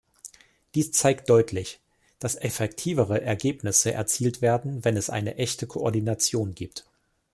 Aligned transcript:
Dies 0.73 0.91
zeigt 0.93 1.29
deutlich, 1.29 1.79
dass 2.17 2.33
effektivere 2.35 3.21
Ergebnisse 3.21 3.91
erzielt 3.91 4.41
werden, 4.41 4.83
wenn 4.83 4.97
es 4.97 5.11
eine 5.11 5.35
echte 5.37 5.67
Koordination 5.67 6.55
gibt. 6.55 6.87